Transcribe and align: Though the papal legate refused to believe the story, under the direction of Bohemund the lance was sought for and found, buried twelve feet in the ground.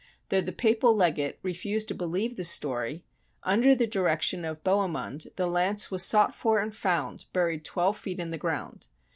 Though 0.29 0.41
the 0.41 0.51
papal 0.51 0.95
legate 0.95 1.37
refused 1.43 1.87
to 1.89 1.93
believe 1.93 2.35
the 2.35 2.43
story, 2.43 3.03
under 3.43 3.75
the 3.75 3.85
direction 3.85 4.43
of 4.43 4.63
Bohemund 4.63 5.27
the 5.35 5.45
lance 5.45 5.91
was 5.91 6.01
sought 6.03 6.33
for 6.33 6.59
and 6.59 6.73
found, 6.73 7.25
buried 7.33 7.63
twelve 7.63 7.99
feet 7.99 8.19
in 8.19 8.31
the 8.31 8.39
ground. 8.39 8.87